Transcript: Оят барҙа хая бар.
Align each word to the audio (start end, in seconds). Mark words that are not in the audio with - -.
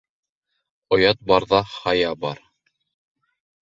Оят 0.97 1.21
барҙа 1.33 1.61
хая 1.77 2.19
бар. 2.27 2.45